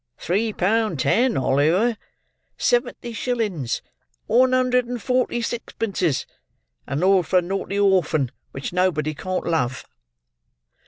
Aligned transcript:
—three 0.17 0.51
pound 0.51 0.97
ten, 0.99 1.37
Oliver!—seventy 1.37 3.13
shillins—one 3.13 4.51
hundred 4.51 4.87
and 4.87 4.99
forty 4.99 5.43
sixpences!—and 5.43 7.03
all 7.03 7.21
for 7.21 7.37
a 7.37 7.41
naughty 7.43 7.77
orphan 7.77 8.31
which 8.51 8.73
nobody 8.73 9.13
can't 9.13 9.45
love." 9.45 9.85